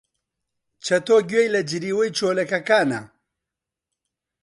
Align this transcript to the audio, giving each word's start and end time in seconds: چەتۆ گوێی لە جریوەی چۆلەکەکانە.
چەتۆ 0.85 1.17
گوێی 1.29 1.51
لە 1.55 1.61
جریوەی 1.69 2.15
چۆلەکەکانە. 2.17 3.01